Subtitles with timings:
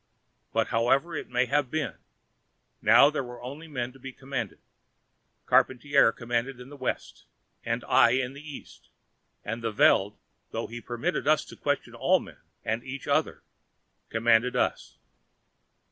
[0.51, 1.99] But however it may have been,
[2.81, 4.57] now there were only men to be commanded.
[5.47, 7.27] Charpantier commanded in the West,
[7.63, 8.89] and I in the East,
[9.45, 10.17] and the Veld,
[10.49, 13.43] though he permitted us to question all men, and each other,
[14.09, 14.97] commanded us.